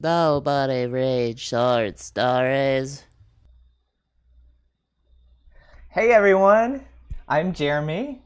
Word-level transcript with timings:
Nobody 0.00 0.86
reads 0.86 1.40
short 1.40 1.98
stories. 1.98 3.02
Hey 5.88 6.12
everyone, 6.12 6.84
I'm 7.26 7.52
Jeremy. 7.52 8.22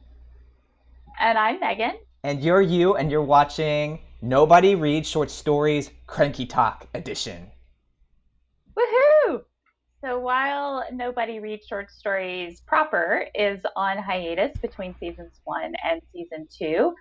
And 1.18 1.38
I'm 1.38 1.58
Megan. 1.60 1.92
And 2.24 2.44
you're 2.44 2.60
you, 2.60 2.96
and 2.96 3.10
you're 3.10 3.22
watching 3.22 4.00
Nobody 4.20 4.74
Reads 4.74 5.08
Short 5.08 5.30
Stories 5.30 5.90
Cranky 6.06 6.44
Talk 6.44 6.88
Edition. 6.92 7.50
Woohoo! 8.76 9.40
So 10.02 10.18
while 10.18 10.84
Nobody 10.92 11.40
Reads 11.40 11.66
Short 11.66 11.90
Stories 11.90 12.60
proper 12.60 13.24
is 13.34 13.60
on 13.76 13.96
hiatus 13.96 14.58
between 14.58 14.94
seasons 15.00 15.40
one 15.44 15.72
and 15.82 16.02
season 16.12 16.46
two, 16.54 16.94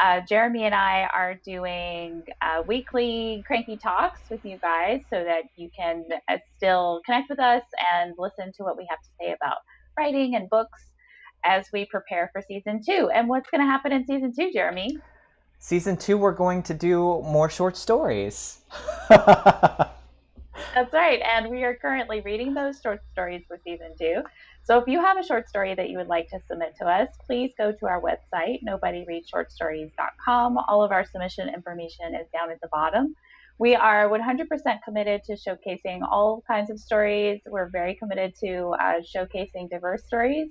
uh, 0.00 0.20
Jeremy 0.28 0.64
and 0.64 0.74
I 0.74 1.08
are 1.14 1.36
doing 1.44 2.22
uh, 2.42 2.62
weekly 2.66 3.42
cranky 3.46 3.78
talks 3.82 4.20
with 4.30 4.40
you 4.42 4.58
guys 4.60 5.00
so 5.12 5.22
that 5.22 5.44
you 5.56 5.70
can 5.78 6.04
uh, 6.28 6.38
still 6.56 7.00
connect 7.06 7.30
with 7.30 7.38
us 7.38 7.62
and 7.94 8.14
listen 8.18 8.52
to 8.56 8.64
what 8.64 8.76
we 8.76 8.86
have 8.90 8.98
to 8.98 9.08
say 9.20 9.34
about 9.40 9.58
writing 9.98 10.34
and 10.34 10.50
books 10.50 10.80
as 11.44 11.66
we 11.72 11.86
prepare 11.86 12.30
for 12.32 12.42
season 12.46 12.80
two. 12.84 13.10
And 13.14 13.28
what's 13.28 13.48
going 13.50 13.60
to 13.60 13.66
happen 13.66 13.92
in 13.92 14.04
season 14.06 14.32
two, 14.36 14.50
Jeremy? 14.52 14.96
Season 15.58 15.96
two, 15.96 16.18
we're 16.18 16.32
going 16.32 16.62
to 16.64 16.74
do 16.74 17.22
more 17.22 17.48
short 17.48 17.76
stories. 17.76 18.60
That's 20.74 20.92
right. 20.92 21.20
And 21.20 21.50
we 21.50 21.62
are 21.62 21.76
currently 21.76 22.20
reading 22.22 22.52
those 22.52 22.80
short 22.80 23.00
stories 23.12 23.44
for 23.46 23.56
season 23.62 23.94
two. 23.96 24.22
So 24.64 24.76
if 24.78 24.88
you 24.88 25.00
have 25.00 25.16
a 25.16 25.22
short 25.22 25.48
story 25.48 25.72
that 25.76 25.88
you 25.88 25.98
would 25.98 26.08
like 26.08 26.28
to 26.30 26.40
submit 26.48 26.74
to 26.80 26.86
us, 26.86 27.08
please 27.24 27.52
go 27.56 27.70
to 27.70 27.86
our 27.86 28.02
website, 28.02 28.58
nobodyreadshortstories.com. 28.66 30.58
All 30.66 30.82
of 30.82 30.90
our 30.90 31.04
submission 31.04 31.48
information 31.48 32.16
is 32.16 32.26
down 32.32 32.50
at 32.50 32.60
the 32.60 32.66
bottom. 32.72 33.14
We 33.58 33.76
are 33.76 34.08
100% 34.08 34.82
committed 34.84 35.22
to 35.24 35.34
showcasing 35.34 36.00
all 36.10 36.42
kinds 36.48 36.70
of 36.70 36.80
stories. 36.80 37.40
We're 37.46 37.68
very 37.68 37.94
committed 37.94 38.34
to 38.40 38.74
uh, 38.80 38.94
showcasing 39.14 39.70
diverse 39.70 40.04
stories. 40.04 40.48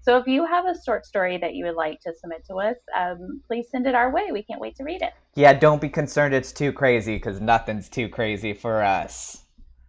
So 0.00 0.16
if 0.16 0.26
you 0.26 0.46
have 0.46 0.64
a 0.64 0.74
short 0.86 1.04
story 1.04 1.36
that 1.36 1.54
you 1.54 1.66
would 1.66 1.74
like 1.74 2.00
to 2.00 2.14
submit 2.14 2.46
to 2.46 2.54
us, 2.60 2.76
um, 2.96 3.42
please 3.46 3.66
send 3.70 3.86
it 3.86 3.94
our 3.94 4.10
way. 4.10 4.30
We 4.32 4.42
can't 4.42 4.60
wait 4.60 4.76
to 4.76 4.84
read 4.84 5.02
it. 5.02 5.12
Yeah, 5.34 5.52
don't 5.52 5.82
be 5.82 5.90
concerned 5.90 6.32
it's 6.32 6.52
too 6.52 6.72
crazy 6.72 7.16
because 7.16 7.42
nothing's 7.42 7.90
too 7.90 8.08
crazy 8.08 8.54
for 8.54 8.82
us 8.82 9.42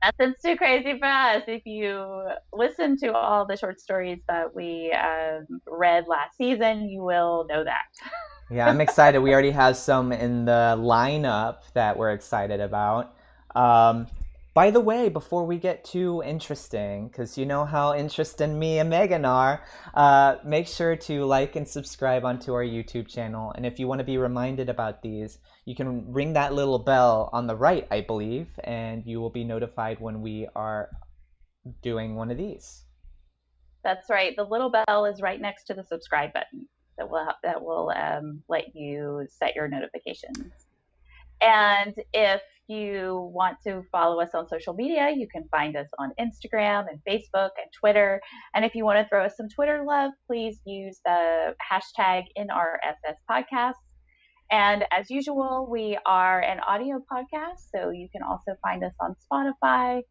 nothing's 0.03 0.35
too 0.43 0.55
crazy 0.55 0.97
for 0.99 1.05
us. 1.05 1.43
If 1.47 1.65
you 1.65 2.29
listen 2.53 2.97
to 2.97 3.13
all 3.13 3.45
the 3.45 3.57
short 3.57 3.79
stories 3.79 4.19
that 4.27 4.53
we 4.55 4.91
um, 4.91 5.61
read 5.67 6.05
last 6.07 6.37
season, 6.37 6.89
you 6.89 7.03
will 7.03 7.45
know 7.49 7.63
that. 7.63 7.85
yeah, 8.51 8.67
I'm 8.67 8.81
excited. 8.81 9.19
we 9.19 9.33
already 9.33 9.51
have 9.51 9.77
some 9.77 10.11
in 10.11 10.45
the 10.45 10.75
lineup 10.77 11.57
that 11.73 11.97
we're 11.97 12.11
excited 12.11 12.59
about. 12.61 13.15
Um, 13.55 14.07
by 14.53 14.71
the 14.71 14.79
way, 14.79 15.07
before 15.09 15.45
we 15.45 15.59
get 15.59 15.85
too 15.85 16.23
interesting, 16.25 17.09
because 17.09 17.37
you 17.37 17.45
know 17.45 17.63
how 17.63 17.93
interested 17.93 18.47
me 18.49 18.79
and 18.79 18.89
Megan 18.89 19.23
are, 19.23 19.61
uh, 19.93 20.37
make 20.43 20.65
sure 20.65 20.95
to 20.95 21.25
like 21.25 21.55
and 21.55 21.67
subscribe 21.67 22.25
onto 22.25 22.55
our 22.55 22.63
YouTube 22.63 23.07
channel. 23.07 23.51
And 23.53 23.67
if 23.67 23.79
you 23.79 23.87
want 23.87 23.99
to 23.99 24.03
be 24.03 24.17
reminded 24.17 24.67
about 24.67 25.03
these, 25.03 25.37
you 25.67 25.75
can 25.75 26.13
ring 26.13 26.31
that 26.31 26.53
little 26.53 26.79
bell 26.79 27.29
on 27.33 27.45
the 27.45 27.55
right, 27.55 27.85
I 27.91 27.99
believe, 27.99 28.47
and 28.63 29.05
you 29.05 29.19
will 29.19 29.29
be 29.29 29.43
notified 29.43 29.99
when 29.99 30.21
we 30.21 30.47
are 30.55 30.89
doing 31.83 32.15
one 32.15 32.31
of 32.31 32.37
these. 32.37 32.85
That's 33.83 34.09
right. 34.09 34.33
The 34.37 34.45
little 34.45 34.71
bell 34.71 35.05
is 35.05 35.21
right 35.21 35.41
next 35.41 35.65
to 35.65 35.73
the 35.73 35.83
subscribe 35.83 36.31
button. 36.31 36.69
That 36.97 37.09
will 37.09 37.27
that 37.43 37.61
will 37.61 37.91
um, 37.93 38.41
let 38.47 38.73
you 38.77 39.27
set 39.29 39.57
your 39.57 39.67
notifications. 39.67 40.67
And 41.41 41.93
if 42.13 42.41
you 42.69 43.29
want 43.33 43.57
to 43.65 43.83
follow 43.91 44.21
us 44.21 44.29
on 44.33 44.47
social 44.47 44.73
media, 44.73 45.11
you 45.13 45.27
can 45.27 45.49
find 45.51 45.75
us 45.75 45.87
on 45.99 46.13
Instagram 46.17 46.85
and 46.89 47.01
Facebook 47.05 47.51
and 47.61 47.69
Twitter. 47.77 48.21
And 48.55 48.63
if 48.63 48.73
you 48.73 48.85
want 48.85 48.99
to 48.99 49.09
throw 49.09 49.25
us 49.25 49.35
some 49.35 49.49
Twitter 49.49 49.83
love, 49.85 50.13
please 50.27 50.61
use 50.65 51.01
the 51.03 51.55
hashtag 51.71 52.23
NRSS 52.37 53.17
podcast. 53.29 53.73
And 54.51 54.85
as 54.91 55.09
usual, 55.09 55.67
we 55.69 55.97
are 56.05 56.39
an 56.39 56.59
audio 56.61 57.03
podcast, 57.11 57.69
so 57.73 57.89
you 57.89 58.07
can 58.11 58.21
also 58.23 58.53
find 58.61 58.83
us 58.83 58.93
on 59.01 59.15
Spotify 59.29 60.01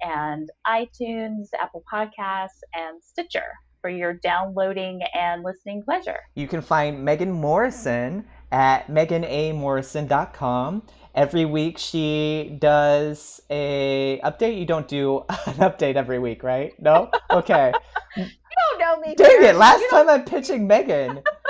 and 0.00 0.48
iTunes, 0.66 1.48
Apple 1.60 1.84
Podcasts, 1.92 2.60
and 2.74 3.02
Stitcher 3.02 3.44
for 3.82 3.90
your 3.90 4.14
downloading 4.14 5.00
and 5.14 5.42
listening 5.42 5.82
pleasure. 5.82 6.20
You 6.34 6.48
can 6.48 6.62
find 6.62 7.04
Megan 7.04 7.30
Morrison 7.32 8.24
at 8.50 8.86
meganamorrison.com. 8.86 10.82
Every 11.14 11.44
week 11.44 11.76
she 11.76 12.56
does 12.58 13.42
a 13.50 14.20
update. 14.24 14.58
You 14.58 14.64
don't 14.64 14.88
do 14.88 15.18
an 15.28 15.56
update 15.56 15.96
every 15.96 16.18
week, 16.18 16.42
right? 16.42 16.72
No? 16.80 17.10
Okay. 17.30 17.72
you 18.16 18.24
don't 18.24 18.80
know 18.80 18.98
me. 19.00 19.14
Dang 19.14 19.42
it, 19.42 19.56
last 19.56 19.84
time 19.90 20.08
I'm 20.08 20.24
pitching 20.24 20.66
Megan. 20.66 21.20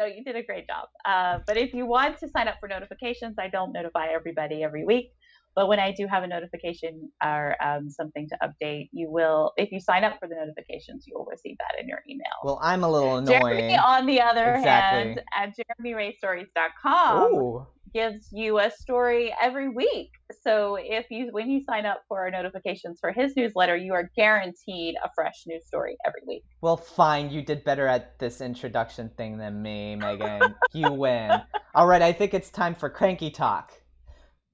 no, 0.00 0.06
you 0.06 0.24
did 0.24 0.36
a 0.36 0.42
great 0.42 0.66
job. 0.66 0.88
Uh, 1.04 1.40
but 1.46 1.56
if 1.56 1.74
you 1.74 1.86
want 1.86 2.18
to 2.18 2.28
sign 2.28 2.48
up 2.48 2.56
for 2.58 2.68
notifications, 2.68 3.36
I 3.38 3.48
don't 3.48 3.72
notify 3.72 4.06
everybody 4.08 4.64
every 4.64 4.84
week. 4.84 5.12
But 5.56 5.66
when 5.66 5.80
I 5.80 5.92
do 5.92 6.06
have 6.06 6.22
a 6.22 6.28
notification 6.28 7.10
or 7.24 7.56
um, 7.62 7.90
something 7.90 8.28
to 8.28 8.38
update, 8.42 8.88
you 8.92 9.10
will, 9.10 9.52
if 9.56 9.72
you 9.72 9.80
sign 9.80 10.04
up 10.04 10.16
for 10.20 10.28
the 10.28 10.36
notifications, 10.36 11.04
you 11.06 11.14
will 11.16 11.26
receive 11.28 11.56
that 11.58 11.80
in 11.80 11.88
your 11.88 11.98
email. 12.08 12.24
Well, 12.44 12.60
I'm 12.62 12.84
a 12.84 12.90
little 12.90 13.16
annoying. 13.16 13.40
Jeremy, 13.40 13.76
on 13.76 14.06
the 14.06 14.20
other 14.20 14.54
exactly. 14.54 15.00
hand, 15.00 15.22
at 15.36 15.54
jeremyraystories.com 15.56 17.34
Ooh. 17.34 17.66
Gives 17.92 18.28
you 18.32 18.58
a 18.58 18.70
story 18.70 19.34
every 19.40 19.68
week. 19.68 20.10
So 20.42 20.76
if 20.80 21.06
you, 21.10 21.28
when 21.32 21.50
you 21.50 21.62
sign 21.62 21.86
up 21.86 22.02
for 22.08 22.20
our 22.20 22.30
notifications 22.30 22.98
for 23.00 23.12
his 23.12 23.36
newsletter, 23.36 23.76
you 23.76 23.92
are 23.92 24.10
guaranteed 24.16 24.94
a 25.04 25.10
fresh 25.14 25.44
news 25.46 25.66
story 25.66 25.96
every 26.06 26.22
week. 26.26 26.44
Well, 26.60 26.76
fine. 26.76 27.30
You 27.30 27.42
did 27.42 27.64
better 27.64 27.86
at 27.86 28.18
this 28.18 28.40
introduction 28.40 29.10
thing 29.16 29.38
than 29.38 29.62
me, 29.62 29.96
Megan. 29.96 30.54
you 30.72 30.92
win. 30.92 31.42
All 31.74 31.86
right, 31.86 32.02
I 32.02 32.12
think 32.12 32.34
it's 32.34 32.50
time 32.50 32.74
for 32.74 32.88
cranky 32.90 33.30
talk. 33.30 33.72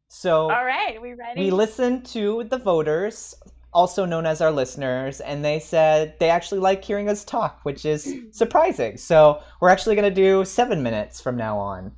So, 0.08 0.50
all 0.50 0.64
right, 0.64 1.00
we 1.00 1.14
ready? 1.14 1.40
We 1.40 1.50
listened 1.50 2.06
to 2.06 2.44
the 2.44 2.58
voters, 2.58 3.34
also 3.72 4.04
known 4.04 4.24
as 4.24 4.40
our 4.40 4.52
listeners, 4.52 5.20
and 5.20 5.44
they 5.44 5.58
said 5.58 6.14
they 6.20 6.30
actually 6.30 6.60
like 6.60 6.84
hearing 6.84 7.08
us 7.08 7.24
talk, 7.24 7.60
which 7.64 7.84
is 7.84 8.14
surprising. 8.30 8.96
So, 8.96 9.42
we're 9.60 9.68
actually 9.68 9.96
going 9.96 10.08
to 10.08 10.14
do 10.14 10.44
seven 10.44 10.82
minutes 10.82 11.20
from 11.20 11.36
now 11.36 11.58
on. 11.58 11.92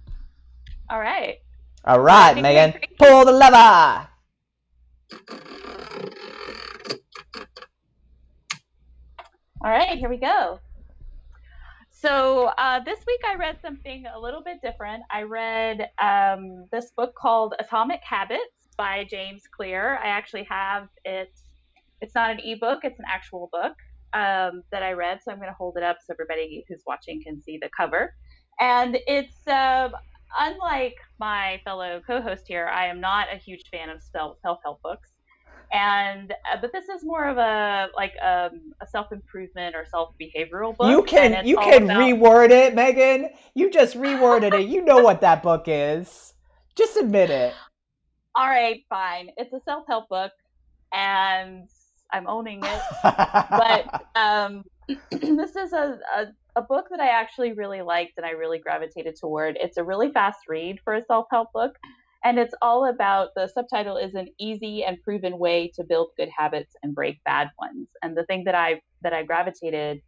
All 0.91 1.01
right. 1.01 1.37
All 1.85 2.01
right, 2.01 2.35
Megan, 2.35 2.75
pull 2.99 3.25
the 3.25 3.33
lever. 3.33 4.09
All 9.65 9.71
right, 9.71 9.99
here 9.99 10.09
we 10.09 10.19
go. 10.19 10.61
So 11.91 12.47
uh, 12.59 12.81
this 12.85 13.01
week 13.07 13.21
I 13.27 13.37
read 13.37 13.59
something 13.61 14.05
a 14.15 14.19
little 14.19 14.43
bit 14.43 14.59
different. 14.63 15.03
I 15.11 15.23
read 15.23 15.89
um, 16.01 16.67
this 16.73 16.93
book 16.97 17.13
called 17.21 17.55
Atomic 17.59 18.01
Habits 18.03 18.69
by 18.79 19.05
James 19.11 19.43
Clear. 19.55 19.99
I 20.03 20.09
actually 20.09 20.47
have 20.49 20.89
it. 21.05 21.33
It's 22.01 22.15
not 22.15 22.31
an 22.31 22.41
ebook; 22.45 22.81
it's 22.85 22.99
an 23.01 23.05
actual 23.13 23.51
book 23.53 23.75
um, 24.15 24.63
that 24.73 24.83
I 24.83 24.93
read. 24.93 25.21
So 25.25 25.33
I'm 25.33 25.39
going 25.39 25.51
to 25.51 25.57
hold 25.59 25.77
it 25.77 25.83
up 25.83 25.99
so 26.07 26.15
everybody 26.15 26.65
who's 26.69 26.83
watching 26.87 27.23
can 27.23 27.43
see 27.43 27.59
the 27.61 27.69
cover. 27.77 28.15
And 28.61 28.99
it's 29.07 29.47
uh, 29.49 29.89
unlike 30.39 30.97
my 31.19 31.61
fellow 31.65 32.01
co-host 32.07 32.45
here. 32.47 32.67
I 32.67 32.87
am 32.87 33.01
not 33.01 33.29
a 33.33 33.37
huge 33.37 33.65
fan 33.71 33.91
of 33.91 34.03
self-help 34.03 34.83
books 34.83 35.11
and 35.73 36.33
uh, 36.51 36.57
but 36.61 36.73
this 36.73 36.89
is 36.89 37.05
more 37.05 37.29
of 37.29 37.37
a 37.37 37.89
like 37.95 38.15
um, 38.23 38.73
a 38.81 38.87
self 38.87 39.13
improvement 39.13 39.75
or 39.75 39.85
self 39.85 40.15
behavioral 40.21 40.77
book. 40.77 40.89
You 40.89 41.03
can 41.03 41.47
you 41.47 41.57
can 41.59 41.85
about... 41.85 42.01
reword 42.01 42.51
it, 42.51 42.75
Megan. 42.75 43.31
You 43.55 43.71
just 43.71 43.97
reworded 43.99 44.59
it. 44.59 44.69
You 44.69 44.85
know 44.85 44.99
what 44.99 45.21
that 45.21 45.43
book 45.43 45.65
is. 45.67 46.35
Just 46.77 46.97
admit 46.97 47.31
it. 47.31 47.55
All 48.35 48.47
right, 48.47 48.83
fine. 48.89 49.31
It's 49.37 49.53
a 49.53 49.61
self 49.61 49.87
help 49.87 50.09
book, 50.09 50.33
and 50.93 51.69
I'm 52.13 52.27
owning 52.27 52.63
it. 52.65 52.83
but 53.03 54.05
um, 54.17 54.65
this 55.11 55.57
is 55.57 55.73
a, 55.73 55.99
a 56.17 56.27
a 56.59 56.63
book 56.63 56.87
that 56.91 56.99
I 56.99 57.09
actually 57.09 57.53
really 57.53 57.83
liked 57.83 58.15
and 58.17 58.27
I 58.27 58.31
really 58.31 58.59
gravitated 58.59 59.15
toward. 59.15 59.57
It's 59.61 59.77
a 59.77 59.85
really 59.85 60.11
fast 60.11 60.41
read 60.49 60.81
for 60.83 60.95
a 60.95 61.05
self 61.05 61.27
help 61.31 61.53
book 61.53 61.77
and 62.25 62.37
it's 62.37 62.55
all 62.61 62.91
about 62.91 63.29
the 63.37 63.47
subtitle 63.47 63.97
is 63.97 64.15
an 64.15 64.27
easy 64.41 64.83
and 64.85 65.01
proven 65.03 65.39
way 65.39 65.71
to 65.77 65.85
build 65.85 66.09
good 66.17 66.29
habits 66.37 66.75
and 66.83 66.95
break 66.95 67.23
bad 67.25 67.49
ones. 67.61 67.89
And 68.03 68.17
the 68.17 68.25
thing 68.25 68.43
that 68.45 68.57
I 68.57 68.81
that 69.03 69.13
I 69.13 69.23
gravitated 69.23 70.01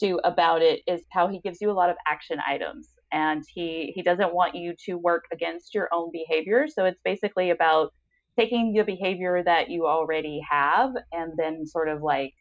to 0.00 0.20
about 0.24 0.60
it 0.60 0.80
is 0.88 1.02
how 1.12 1.28
he 1.28 1.38
gives 1.38 1.60
you 1.60 1.70
a 1.70 1.78
lot 1.80 1.88
of 1.88 1.96
action 2.08 2.38
items 2.46 2.88
and 3.12 3.44
he 3.54 3.92
he 3.94 4.02
doesn't 4.02 4.34
want 4.34 4.56
you 4.56 4.74
to 4.86 4.94
work 4.94 5.24
against 5.32 5.72
your 5.72 5.88
own 5.92 6.10
behavior. 6.12 6.66
So 6.66 6.84
it's 6.84 7.00
basically 7.04 7.50
about 7.50 7.92
taking 8.36 8.72
the 8.72 8.82
behavior 8.82 9.40
that 9.44 9.70
you 9.70 9.86
already 9.86 10.40
have 10.50 10.90
and 11.12 11.32
then 11.36 11.64
sort 11.64 11.88
of 11.88 12.02
like 12.02 12.34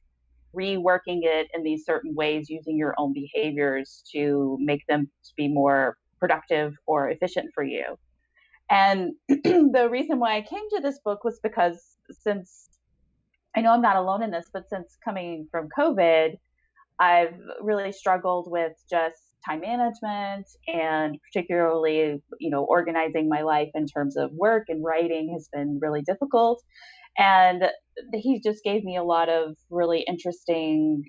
reworking 0.56 1.22
it 1.24 1.50
in 1.54 1.64
these 1.64 1.86
certain 1.86 2.14
ways 2.16 2.50
using 2.50 2.78
your 2.78 2.96
own 2.98 3.14
behaviors 3.14 4.04
to 4.14 4.58
make 4.60 4.86
them 4.88 5.10
to 5.26 5.32
be 5.38 5.48
more 5.48 5.98
productive 6.20 6.76
or 6.88 7.10
efficient 7.10 7.52
for 7.54 7.64
you 7.64 7.86
And 8.70 9.14
the 9.30 9.90
reason 9.92 10.20
why 10.20 10.38
I 10.38 10.42
came 10.42 10.64
to 10.76 10.82
this 10.82 11.00
book 11.04 11.24
was 11.24 11.40
because 11.44 11.98
since 12.12 12.70
I 13.56 13.62
know 13.62 13.74
I'm 13.74 13.82
not 13.82 13.98
alone 13.98 14.24
in 14.24 14.32
this, 14.32 14.50
but 14.54 14.70
since 14.70 14.98
coming 15.04 15.48
from 15.52 15.70
COVID, 15.78 16.36
I've 17.00 17.36
really 17.62 17.92
struggled 17.92 18.50
with 18.52 18.74
just 18.90 19.22
time 19.46 19.62
management 19.62 20.48
and 20.68 21.18
particularly, 21.24 22.22
you 22.40 22.50
know, 22.50 22.64
organizing 22.64 23.30
my 23.30 23.42
life 23.42 23.70
in 23.76 23.88
terms 23.88 24.18
of 24.18 24.32
work 24.34 24.66
and 24.70 24.84
writing 24.84 25.32
has 25.34 25.50
been 25.54 25.80
really 25.82 26.02
difficult. 26.04 26.64
And 27.18 27.66
he 28.14 28.40
just 28.40 28.64
gave 28.64 28.84
me 28.84 28.98
a 28.98 29.04
lot 29.04 29.30
of 29.30 29.56
really 29.70 30.02
interesting 30.02 31.04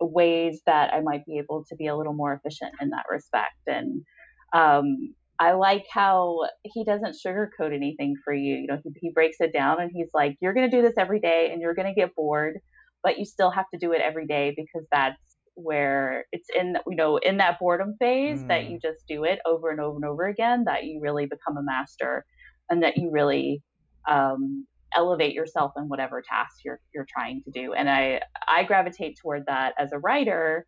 ways 0.00 0.60
that 0.66 0.92
I 0.92 1.00
might 1.00 1.24
be 1.24 1.38
able 1.38 1.64
to 1.68 1.76
be 1.76 1.86
a 1.86 1.96
little 1.96 2.12
more 2.12 2.32
efficient 2.34 2.72
in 2.80 2.90
that 2.90 3.06
respect. 3.10 3.60
And 3.66 4.04
um, 4.52 5.14
I 5.38 5.52
like 5.52 5.84
how 5.90 6.40
he 6.62 6.84
doesn't 6.84 7.16
sugarcoat 7.24 7.74
anything 7.74 8.14
for 8.24 8.32
you. 8.32 8.56
You 8.56 8.66
know, 8.66 8.78
he, 8.82 8.90
he 9.00 9.10
breaks 9.10 9.36
it 9.40 9.52
down 9.52 9.80
and 9.80 9.90
he's 9.92 10.10
like, 10.14 10.36
you're 10.40 10.54
going 10.54 10.70
to 10.70 10.76
do 10.76 10.82
this 10.82 10.94
every 10.98 11.20
day 11.20 11.50
and 11.52 11.60
you're 11.60 11.74
going 11.74 11.92
to 11.92 12.00
get 12.00 12.14
bored, 12.14 12.60
but 13.02 13.18
you 13.18 13.24
still 13.24 13.50
have 13.50 13.66
to 13.72 13.78
do 13.78 13.92
it 13.92 14.00
every 14.00 14.26
day 14.26 14.54
because 14.56 14.86
that's 14.92 15.18
where 15.54 16.24
it's 16.32 16.48
in, 16.54 16.76
you 16.88 16.96
know, 16.96 17.16
in 17.18 17.36
that 17.38 17.58
boredom 17.58 17.96
phase 17.98 18.40
mm. 18.40 18.48
that 18.48 18.68
you 18.68 18.78
just 18.80 19.06
do 19.08 19.24
it 19.24 19.38
over 19.46 19.70
and 19.70 19.80
over 19.80 19.96
and 19.96 20.04
over 20.04 20.26
again, 20.26 20.64
that 20.64 20.84
you 20.84 21.00
really 21.00 21.26
become 21.26 21.56
a 21.56 21.62
master 21.62 22.24
and 22.70 22.82
that 22.82 22.96
you 22.96 23.10
really 23.10 23.62
um, 24.08 24.66
elevate 24.94 25.34
yourself 25.34 25.72
in 25.76 25.88
whatever 25.88 26.22
task 26.22 26.58
you're, 26.64 26.80
you're 26.94 27.06
trying 27.08 27.42
to 27.42 27.50
do. 27.50 27.72
And 27.72 27.88
I, 27.88 28.20
I 28.48 28.64
gravitate 28.64 29.18
toward 29.20 29.44
that 29.46 29.74
as 29.78 29.92
a 29.92 29.98
writer 29.98 30.66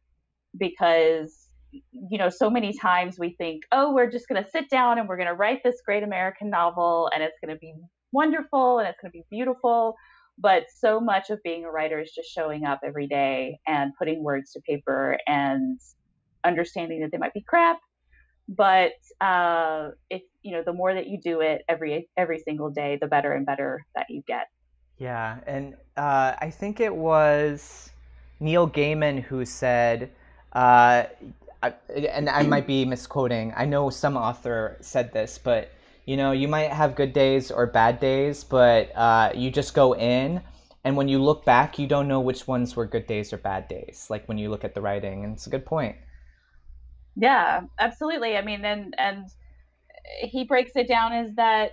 because 0.56 1.46
you 1.92 2.18
know, 2.18 2.30
so 2.30 2.48
many 2.48 2.72
times 2.72 3.18
we 3.18 3.34
think, 3.38 3.64
oh, 3.72 3.92
we're 3.92 4.10
just 4.10 4.28
going 4.28 4.42
to 4.42 4.50
sit 4.50 4.70
down 4.70 4.98
and 4.98 5.08
we're 5.08 5.16
going 5.16 5.28
to 5.28 5.34
write 5.34 5.62
this 5.64 5.80
great 5.84 6.02
American 6.02 6.50
novel 6.50 7.10
and 7.12 7.22
it's 7.22 7.36
going 7.44 7.54
to 7.54 7.58
be 7.58 7.74
wonderful 8.12 8.78
and 8.78 8.88
it's 8.88 8.98
going 9.00 9.10
to 9.10 9.16
be 9.18 9.24
beautiful. 9.30 9.94
But 10.38 10.64
so 10.74 11.00
much 11.00 11.30
of 11.30 11.42
being 11.42 11.64
a 11.64 11.70
writer 11.70 12.00
is 12.00 12.12
just 12.14 12.30
showing 12.30 12.64
up 12.64 12.80
every 12.84 13.06
day 13.06 13.58
and 13.66 13.92
putting 13.98 14.22
words 14.22 14.52
to 14.52 14.60
paper 14.60 15.18
and 15.26 15.80
understanding 16.44 17.00
that 17.00 17.10
they 17.10 17.18
might 17.18 17.34
be 17.34 17.42
crap. 17.42 17.78
But 18.48 18.92
uh, 19.20 19.90
if 20.10 20.22
you 20.42 20.52
know, 20.52 20.62
the 20.64 20.72
more 20.72 20.94
that 20.94 21.08
you 21.08 21.20
do 21.20 21.40
it 21.40 21.62
every 21.68 22.08
every 22.16 22.38
single 22.38 22.70
day, 22.70 22.98
the 23.00 23.08
better 23.08 23.32
and 23.32 23.44
better 23.44 23.84
that 23.94 24.06
you 24.08 24.22
get. 24.26 24.46
Yeah, 24.98 25.38
and 25.46 25.74
uh, 25.96 26.34
I 26.38 26.50
think 26.50 26.80
it 26.80 26.94
was 26.94 27.90
Neil 28.40 28.68
Gaiman 28.68 29.20
who 29.22 29.44
said, 29.44 30.10
uh, 30.52 31.04
I, 31.62 31.74
and 31.94 32.30
I 32.30 32.42
might 32.44 32.66
be 32.66 32.84
misquoting. 32.84 33.52
I 33.56 33.64
know 33.66 33.90
some 33.90 34.16
author 34.16 34.76
said 34.80 35.12
this, 35.12 35.38
but 35.38 35.70
you 36.06 36.16
know, 36.16 36.32
you 36.32 36.46
might 36.48 36.70
have 36.70 36.94
good 36.94 37.12
days 37.12 37.50
or 37.50 37.66
bad 37.66 37.98
days, 37.98 38.44
but 38.44 38.94
uh, 38.96 39.32
you 39.34 39.50
just 39.50 39.74
go 39.74 39.94
in, 39.94 40.40
and 40.84 40.96
when 40.96 41.08
you 41.08 41.18
look 41.18 41.44
back, 41.44 41.78
you 41.78 41.86
don't 41.86 42.06
know 42.06 42.20
which 42.20 42.46
ones 42.46 42.76
were 42.76 42.86
good 42.86 43.06
days 43.06 43.32
or 43.32 43.38
bad 43.38 43.68
days. 43.68 44.06
Like 44.08 44.26
when 44.28 44.38
you 44.38 44.50
look 44.50 44.64
at 44.64 44.74
the 44.74 44.80
writing, 44.80 45.24
and 45.24 45.34
it's 45.34 45.46
a 45.46 45.50
good 45.50 45.66
point. 45.66 45.96
Yeah, 47.16 47.62
absolutely. 47.78 48.36
I 48.36 48.42
mean, 48.42 48.64
and 48.64 48.94
and 48.98 49.28
he 50.20 50.44
breaks 50.44 50.72
it 50.76 50.86
down 50.86 51.12
as 51.12 51.34
that, 51.34 51.72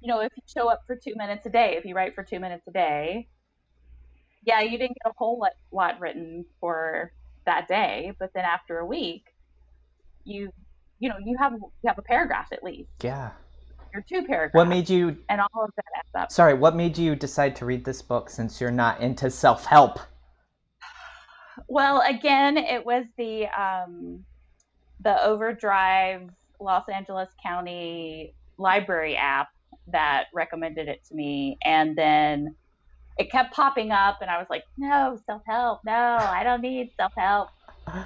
you 0.00 0.08
know, 0.08 0.20
if 0.20 0.32
you 0.36 0.42
show 0.46 0.68
up 0.68 0.82
for 0.86 0.96
two 0.96 1.14
minutes 1.16 1.44
a 1.46 1.50
day, 1.50 1.76
if 1.76 1.84
you 1.84 1.94
write 1.94 2.14
for 2.14 2.22
two 2.22 2.40
minutes 2.40 2.66
a 2.68 2.70
day, 2.70 3.28
yeah, 4.44 4.60
you 4.60 4.78
didn't 4.78 4.96
get 5.02 5.10
a 5.10 5.14
whole 5.16 5.38
lot, 5.38 5.52
lot 5.72 6.00
written 6.00 6.44
for 6.60 7.12
that 7.46 7.66
day, 7.68 8.12
but 8.18 8.30
then 8.34 8.44
after 8.44 8.78
a 8.78 8.86
week, 8.86 9.24
you 10.24 10.52
you 11.00 11.08
know 11.08 11.16
you 11.24 11.36
have 11.38 11.52
you 11.54 11.86
have 11.86 11.98
a 11.98 12.02
paragraph 12.02 12.48
at 12.52 12.62
least. 12.62 12.90
Yeah. 13.02 13.30
Or 13.94 14.04
two 14.06 14.24
paragraphs. 14.26 14.54
What 14.54 14.68
made 14.68 14.88
you? 14.88 15.16
And 15.28 15.40
all 15.40 15.64
of 15.64 15.70
that 15.76 15.84
adds 15.96 16.24
up. 16.24 16.32
Sorry, 16.32 16.54
what 16.54 16.76
made 16.76 16.98
you 16.98 17.16
decide 17.16 17.56
to 17.56 17.64
read 17.64 17.84
this 17.84 18.02
book 18.02 18.28
since 18.30 18.60
you're 18.60 18.70
not 18.70 19.00
into 19.00 19.30
self 19.30 19.64
help? 19.64 19.98
Well, 21.68 22.02
again, 22.06 22.56
it 22.56 22.84
was 22.84 23.04
the 23.16 23.46
um, 23.46 24.24
the 25.00 25.22
Overdrive 25.22 26.28
Los 26.60 26.88
Angeles 26.88 27.28
County 27.42 28.34
Library 28.56 29.16
app 29.16 29.48
that 29.92 30.24
recommended 30.34 30.88
it 30.88 31.04
to 31.08 31.14
me, 31.14 31.58
and 31.64 31.96
then 31.96 32.56
it 33.18 33.30
kept 33.30 33.52
popping 33.52 33.90
up 33.90 34.18
and 34.20 34.30
I 34.30 34.38
was 34.38 34.46
like, 34.48 34.64
no, 34.76 35.18
self 35.26 35.42
help. 35.46 35.80
No, 35.84 35.92
I 35.92 36.42
don't 36.44 36.62
need 36.62 36.90
self 36.96 37.12
help. 37.16 37.48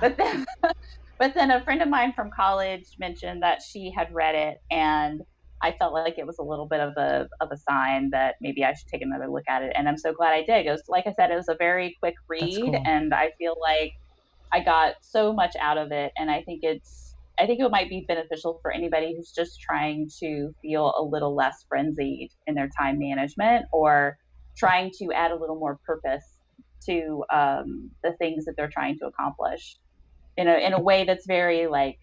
But 0.00 0.16
then, 0.16 0.46
but 1.18 1.34
then 1.34 1.50
a 1.50 1.62
friend 1.62 1.82
of 1.82 1.88
mine 1.88 2.14
from 2.14 2.30
college 2.34 2.86
mentioned 2.98 3.42
that 3.42 3.60
she 3.62 3.92
had 3.94 4.12
read 4.12 4.34
it 4.34 4.62
and 4.70 5.22
I 5.62 5.72
felt 5.78 5.92
like 5.92 6.18
it 6.18 6.26
was 6.26 6.38
a 6.38 6.42
little 6.42 6.66
bit 6.66 6.80
of 6.80 6.96
a, 6.96 7.28
of 7.40 7.52
a 7.52 7.56
sign 7.56 8.10
that 8.10 8.34
maybe 8.40 8.64
I 8.64 8.74
should 8.74 8.88
take 8.88 9.02
another 9.02 9.28
look 9.28 9.44
at 9.48 9.62
it. 9.62 9.72
And 9.76 9.88
I'm 9.88 9.96
so 9.96 10.12
glad 10.12 10.32
I 10.32 10.42
did. 10.42 10.66
It 10.66 10.70
was, 10.70 10.82
like 10.88 11.06
I 11.06 11.14
said, 11.14 11.30
it 11.30 11.36
was 11.36 11.48
a 11.48 11.56
very 11.56 11.96
quick 12.00 12.14
read 12.28 12.60
cool. 12.60 12.82
and 12.84 13.14
I 13.14 13.30
feel 13.38 13.56
like 13.60 13.92
I 14.52 14.60
got 14.60 14.94
so 15.00 15.32
much 15.32 15.54
out 15.60 15.78
of 15.78 15.92
it. 15.92 16.12
And 16.18 16.30
I 16.30 16.42
think 16.42 16.60
it's, 16.64 17.14
I 17.38 17.46
think 17.46 17.60
it 17.60 17.70
might 17.70 17.88
be 17.88 18.04
beneficial 18.06 18.58
for 18.60 18.72
anybody 18.72 19.14
who's 19.16 19.30
just 19.30 19.60
trying 19.60 20.10
to 20.18 20.52
feel 20.60 20.94
a 20.98 21.02
little 21.02 21.34
less 21.34 21.64
frenzied 21.68 22.30
in 22.46 22.54
their 22.54 22.68
time 22.76 22.98
management 22.98 23.66
or 23.72 24.18
trying 24.56 24.90
to 24.98 25.12
add 25.12 25.30
a 25.30 25.36
little 25.36 25.56
more 25.56 25.78
purpose 25.86 26.38
to 26.86 27.24
um, 27.32 27.90
the 28.02 28.12
things 28.18 28.44
that 28.44 28.54
they're 28.56 28.68
trying 28.68 28.98
to 28.98 29.06
accomplish 29.06 29.76
in 30.36 30.48
a 30.48 30.54
in 30.54 30.72
a 30.72 30.80
way 30.80 31.04
that's 31.04 31.26
very 31.26 31.66
like 31.66 31.98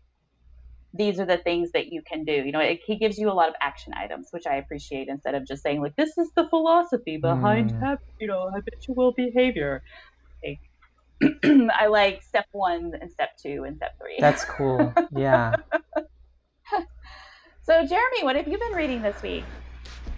these 0.94 1.20
are 1.20 1.26
the 1.26 1.38
things 1.38 1.72
that 1.74 1.92
you 1.92 2.02
can 2.02 2.24
do. 2.24 2.34
You 2.34 2.52
know, 2.52 2.60
it, 2.60 2.80
he 2.86 2.98
gives 2.98 3.18
you 3.18 3.30
a 3.30 3.34
lot 3.34 3.50
of 3.50 3.56
action 3.62 3.94
items, 3.96 4.30
which 4.32 4.48
I 4.48 4.56
appreciate 4.56 5.08
instead 5.08 5.36
of 5.36 5.48
just 5.48 5.62
saying 5.64 5.82
like 5.82 5.96
this 5.96 6.18
is 6.18 6.32
the 6.36 6.48
philosophy 6.50 7.18
behind 7.18 7.72
mm. 7.74 7.98
you 8.20 8.28
know 8.28 8.50
habitual 8.54 9.14
behavior. 9.16 9.84
Like, 10.44 10.60
I 11.74 11.88
like 11.88 12.24
step 12.24 12.46
one 12.52 12.94
and 13.00 13.12
step 13.12 13.32
two 13.42 13.66
and 13.66 13.78
step 13.78 13.92
three. 14.02 14.18
That's 14.20 14.46
cool. 14.46 14.94
Yeah. 15.12 15.56
so 17.64 17.86
Jeremy, 17.86 18.24
what 18.24 18.36
have 18.36 18.48
you 18.48 18.58
been 18.58 18.74
reading 18.74 19.02
this 19.02 19.22
week? 19.22 19.44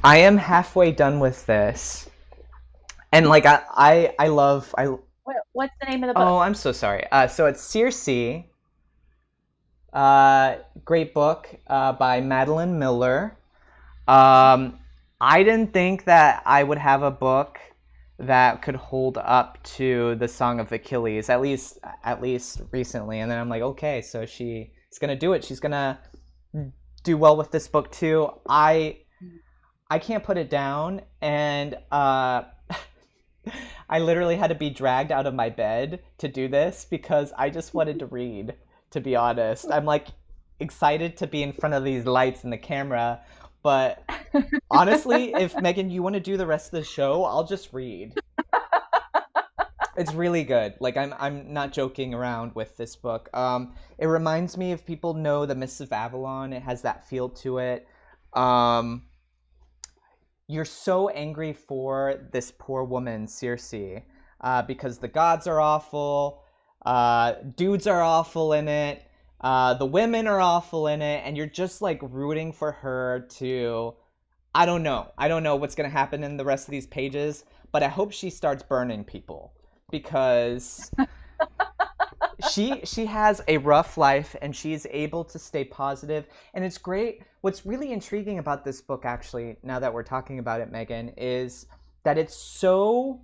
I 0.04 0.18
am 0.18 0.38
halfway 0.38 0.92
done 0.92 1.20
with 1.20 1.46
this 1.46 2.10
and 3.12 3.28
like 3.28 3.46
I, 3.46 3.62
I, 3.72 4.16
I 4.20 4.28
love 4.28 4.74
I. 4.78 4.96
What's 5.54 5.74
the 5.80 5.88
name 5.88 6.04
of 6.04 6.08
the 6.08 6.14
book? 6.14 6.24
Oh, 6.24 6.38
I'm 6.40 6.56
so 6.56 6.72
sorry. 6.72 7.06
Uh, 7.12 7.28
so 7.28 7.46
it's 7.46 7.62
Circe. 7.62 8.08
Uh, 9.94 10.58
great 10.86 11.14
book 11.14 11.54
uh, 11.68 11.94
by 11.94 12.22
Madeline 12.22 12.80
Miller. 12.80 13.38
Um, 14.08 14.80
I 15.20 15.44
didn't 15.44 15.74
think 15.74 16.06
that 16.06 16.42
I 16.46 16.64
would 16.64 16.78
have 16.78 17.04
a 17.04 17.12
book 17.12 17.60
that 18.20 18.62
could 18.62 18.76
hold 18.76 19.18
up 19.18 19.62
to 19.64 20.16
the 20.16 20.28
Song 20.28 20.60
of 20.60 20.72
Achilles, 20.72 21.30
at 21.30 21.42
least 21.42 21.80
at 22.04 22.22
least 22.22 22.62
recently. 22.72 23.20
And 23.20 23.30
then 23.30 23.38
I'm 23.38 23.50
like, 23.50 23.62
okay, 23.62 24.02
so 24.02 24.26
she's 24.26 24.70
gonna 25.00 25.16
do 25.16 25.34
it. 25.34 25.44
She's 25.44 25.60
gonna 25.60 26.00
do 27.04 27.18
well 27.18 27.36
with 27.36 27.52
this 27.52 27.68
book 27.68 27.92
too. 27.92 28.30
I 28.48 29.00
I 29.90 30.00
can't 30.00 30.24
put 30.24 30.38
it 30.38 30.50
down, 30.50 31.02
and 31.22 31.76
uh, 31.92 32.44
I 33.90 34.00
literally 34.00 34.38
had 34.38 34.48
to 34.48 34.56
be 34.56 34.70
dragged 34.70 35.12
out 35.12 35.28
of 35.28 35.34
my 35.34 35.50
bed 35.50 36.02
to 36.20 36.28
do 36.28 36.48
this 36.48 36.86
because 36.90 37.34
I 37.38 37.50
just 37.50 37.74
wanted 37.74 38.00
to 38.00 38.06
read, 38.06 38.54
to 38.92 39.02
be 39.02 39.16
honest. 39.16 39.66
I'm 39.72 39.86
like 39.86 40.08
excited 40.60 41.18
to 41.18 41.28
be 41.28 41.44
in 41.44 41.54
front 41.54 41.76
of 41.76 41.84
these 41.84 42.06
lights 42.06 42.44
and 42.44 42.54
the 42.54 42.58
camera, 42.58 43.22
but 43.64 44.04
honestly, 44.72 45.34
if 45.34 45.60
Megan, 45.60 45.90
you 45.90 46.04
want 46.04 46.14
to 46.16 46.20
do 46.22 46.38
the 46.38 46.46
rest 46.46 46.68
of 46.68 46.80
the 46.80 46.86
show, 46.86 47.24
I'll 47.26 47.46
just 47.46 47.74
read. 47.74 48.14
it's 49.98 50.14
really 50.14 50.44
good. 50.44 50.76
Like 50.80 50.98
I'm 50.98 51.14
I'm 51.20 51.54
not 51.54 51.72
joking 51.72 52.14
around 52.14 52.56
with 52.56 52.78
this 52.78 52.96
book. 52.96 53.30
Um, 53.34 53.74
it 53.98 54.08
reminds 54.08 54.58
me 54.58 54.72
if 54.72 54.86
people 54.86 55.14
know 55.14 55.46
the 55.46 55.56
Mists 55.56 55.82
of 55.82 55.92
Avalon. 55.92 56.54
It 56.54 56.64
has 56.64 56.82
that 56.84 57.08
feel 57.08 57.30
to 57.30 57.60
it. 57.60 57.88
Um, 58.34 59.04
you're 60.48 60.66
so 60.66 61.10
angry 61.10 61.54
for 61.54 62.28
this 62.32 62.52
poor 62.58 62.84
woman, 62.84 63.28
Circe, 63.28 63.74
uh, 64.42 64.62
because 64.64 64.98
the 64.98 65.08
gods 65.08 65.48
are 65.48 65.62
awful, 65.62 66.44
uh, 66.86 67.34
dudes 67.56 67.88
are 67.88 68.02
awful 68.02 68.54
in 68.54 68.68
it, 68.68 69.06
uh, 69.42 69.74
the 69.74 69.86
women 69.86 70.28
are 70.28 70.40
awful 70.40 70.88
in 70.88 71.02
it, 71.02 71.24
and 71.26 71.36
you're 71.36 71.48
just 71.48 71.82
like 71.82 72.00
rooting 72.02 72.52
for 72.52 72.72
her 72.72 73.28
to. 73.38 73.96
I 74.54 74.66
don't 74.66 74.84
know. 74.84 75.10
I 75.18 75.30
don't 75.30 75.44
know 75.44 75.56
what's 75.56 75.76
going 75.76 75.90
to 75.90 75.98
happen 75.98 76.24
in 76.24 76.36
the 76.36 76.44
rest 76.44 76.68
of 76.68 76.72
these 76.72 76.86
pages, 76.86 77.46
but 77.72 77.84
I 77.84 77.88
hope 77.88 78.12
she 78.12 78.30
starts 78.30 78.62
burning 78.64 79.06
people 79.06 79.54
because 79.90 80.92
she 82.50 82.82
she 82.84 83.06
has 83.06 83.42
a 83.48 83.58
rough 83.58 83.98
life 83.98 84.36
and 84.42 84.56
she's 84.56 84.88
able 84.90 85.24
to 85.24 85.38
stay 85.38 85.64
positive 85.64 86.26
and 86.54 86.64
it's 86.64 86.78
great 86.78 87.24
what's 87.42 87.66
really 87.66 87.92
intriguing 87.92 88.40
about 88.40 88.64
this 88.64 88.82
book 88.82 89.06
actually 89.06 89.58
now 89.64 89.80
that 89.80 89.94
we're 89.94 90.04
talking 90.04 90.40
about 90.40 90.62
it 90.62 90.72
megan 90.72 91.10
is 91.18 91.68
that 92.04 92.18
it's 92.18 92.36
so 92.36 93.22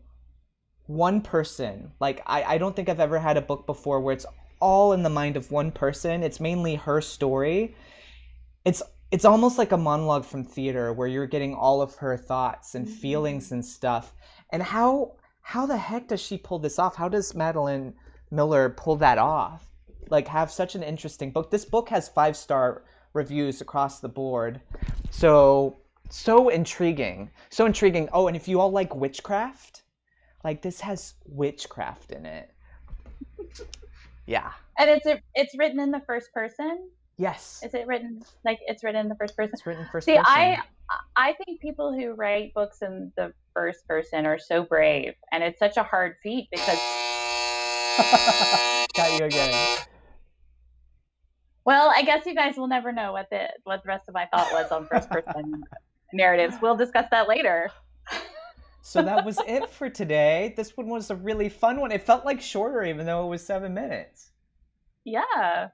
one 0.87 1.21
person 1.21 1.91
like 1.99 2.21
I, 2.25 2.43
I 2.43 2.57
don't 2.57 2.75
think 2.75 2.89
i've 2.89 2.99
ever 2.99 3.19
had 3.19 3.37
a 3.37 3.41
book 3.41 3.65
before 3.65 4.01
where 4.01 4.13
it's 4.13 4.25
all 4.59 4.93
in 4.93 5.03
the 5.03 5.09
mind 5.09 5.37
of 5.37 5.51
one 5.51 5.71
person 5.71 6.23
it's 6.23 6.39
mainly 6.39 6.75
her 6.75 7.01
story 7.01 7.75
it's 8.65 8.81
it's 9.11 9.25
almost 9.25 9.57
like 9.57 9.71
a 9.71 9.77
monologue 9.77 10.25
from 10.25 10.43
theater 10.43 10.91
where 10.91 11.07
you're 11.07 11.27
getting 11.27 11.53
all 11.53 11.81
of 11.81 11.95
her 11.95 12.17
thoughts 12.17 12.75
and 12.75 12.85
mm-hmm. 12.85 12.95
feelings 12.95 13.51
and 13.51 13.65
stuff. 13.65 14.13
And 14.49 14.61
how 14.61 15.13
how 15.41 15.65
the 15.65 15.77
heck 15.77 16.09
does 16.09 16.19
she 16.19 16.37
pull 16.37 16.59
this 16.59 16.77
off? 16.77 16.95
How 16.95 17.07
does 17.07 17.33
Madeline 17.33 17.93
Miller 18.31 18.69
pull 18.69 18.97
that 18.97 19.17
off? 19.17 19.65
Like 20.09 20.27
have 20.27 20.51
such 20.51 20.75
an 20.75 20.83
interesting 20.83 21.31
book. 21.31 21.51
This 21.51 21.63
book 21.63 21.87
has 21.89 22.09
five 22.09 22.35
star 22.35 22.83
reviews 23.13 23.61
across 23.61 24.01
the 24.01 24.09
board. 24.09 24.59
So 25.09 25.77
so 26.09 26.49
intriguing. 26.49 27.29
So 27.49 27.65
intriguing. 27.65 28.09
Oh, 28.11 28.27
and 28.27 28.35
if 28.35 28.47
you 28.49 28.59
all 28.59 28.71
like 28.71 28.93
witchcraft, 28.93 29.83
like 30.43 30.61
this 30.61 30.81
has 30.81 31.15
witchcraft 31.25 32.11
in 32.11 32.25
it. 32.25 32.51
Yeah. 34.27 34.51
And 34.77 34.89
it's 34.89 35.07
it's 35.33 35.57
written 35.57 35.79
in 35.79 35.89
the 35.89 36.01
first 36.05 36.33
person. 36.33 36.89
Yes. 37.17 37.61
Is 37.63 37.73
it 37.73 37.87
written 37.87 38.21
like 38.43 38.59
it's 38.67 38.83
written 38.83 38.99
in 38.99 39.07
the 39.07 39.15
first 39.15 39.35
person? 39.35 39.51
It's 39.53 39.65
written 39.65 39.87
first 39.91 40.05
See, 40.05 40.17
person. 40.17 40.25
I 40.27 40.57
I 41.15 41.33
think 41.33 41.61
people 41.61 41.93
who 41.93 42.11
write 42.13 42.53
books 42.53 42.81
in 42.81 43.11
the 43.15 43.33
first 43.53 43.87
person 43.87 44.25
are 44.25 44.37
so 44.37 44.63
brave, 44.63 45.13
and 45.31 45.43
it's 45.43 45.59
such 45.59 45.77
a 45.77 45.83
hard 45.83 46.15
feat 46.21 46.49
because. 46.51 46.79
Got 48.95 49.13
you 49.13 49.23
again. 49.23 49.67
Well, 51.65 51.91
I 51.93 52.03
guess 52.03 52.25
you 52.25 52.35
guys 52.35 52.55
will 52.55 52.67
never 52.67 52.91
know 52.91 53.13
what 53.13 53.29
the 53.31 53.49
what 53.63 53.81
the 53.83 53.87
rest 53.87 54.07
of 54.07 54.13
my 54.13 54.27
thought 54.27 54.51
was 54.51 54.71
on 54.71 54.87
first 54.87 55.09
person 55.09 55.63
narratives. 56.13 56.57
We'll 56.61 56.77
discuss 56.77 57.07
that 57.11 57.27
later. 57.27 57.71
So 58.87 59.01
that 59.01 59.25
was 59.25 59.37
it 59.45 59.69
for 59.69 59.89
today. 59.89 60.53
This 60.55 60.77
one 60.77 60.87
was 60.87 61.09
a 61.09 61.15
really 61.15 61.49
fun 61.49 61.81
one. 61.81 61.91
It 61.91 62.03
felt 62.03 62.23
like 62.23 62.39
shorter, 62.39 62.85
even 62.85 63.05
though 63.05 63.25
it 63.25 63.27
was 63.27 63.45
seven 63.45 63.73
minutes. 63.73 64.31
Yeah. 65.03 65.67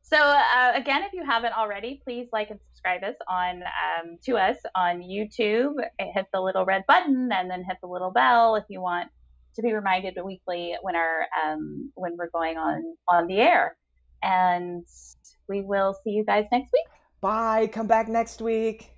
So 0.00 0.16
uh, 0.16 0.72
again, 0.74 1.02
if 1.02 1.12
you 1.12 1.22
haven't 1.26 1.52
already, 1.52 2.00
please 2.02 2.26
like 2.32 2.48
and 2.48 2.58
subscribe 2.70 3.04
us 3.04 3.16
on 3.28 3.62
um, 3.64 4.16
to 4.24 4.38
us 4.38 4.56
on 4.74 5.02
YouTube. 5.02 5.74
Hit 5.98 6.24
the 6.32 6.40
little 6.40 6.64
red 6.64 6.84
button 6.88 7.28
and 7.30 7.50
then 7.50 7.62
hit 7.62 7.76
the 7.82 7.86
little 7.86 8.12
bell 8.12 8.56
if 8.56 8.64
you 8.70 8.80
want 8.80 9.10
to 9.56 9.60
be 9.60 9.74
reminded 9.74 10.16
weekly 10.24 10.74
when 10.80 10.96
our 10.96 11.26
um, 11.44 11.92
when 11.96 12.16
we're 12.16 12.30
going 12.30 12.56
on 12.56 12.96
on 13.08 13.26
the 13.26 13.40
air. 13.40 13.76
And 14.22 14.86
we 15.50 15.60
will 15.60 15.94
see 16.02 16.12
you 16.12 16.24
guys 16.24 16.46
next 16.50 16.72
week. 16.72 16.86
Bye. 17.20 17.66
Come 17.66 17.86
back 17.86 18.08
next 18.08 18.40
week. 18.40 18.88